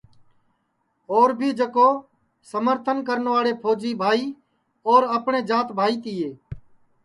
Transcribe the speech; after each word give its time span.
اور 1.15 1.29
بھی 1.39 1.51
جکو 1.59 1.85
سمرتن 2.51 3.03
کرنواڑے 3.05 3.53
پھوجی 3.61 3.93
اور 4.89 5.03
اپٹؔے 5.15 5.41
جات 5.49 5.71
بھائی 5.77 6.01
تیے 6.03 6.33